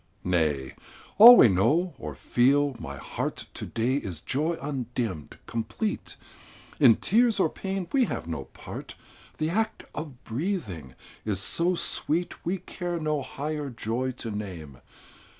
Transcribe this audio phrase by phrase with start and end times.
[0.23, 0.73] Nay!
[1.19, 6.15] all we know, or feel, my heart, To day is joy undimmed, complete;
[6.79, 8.95] In tears or pain we have no part;
[9.37, 14.79] The act of breathing is so sweet, We care no higher joy to name.